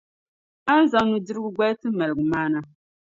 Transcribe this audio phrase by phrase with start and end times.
[0.69, 2.59] a ni zaŋ nudirigu gbali ti maligumaana.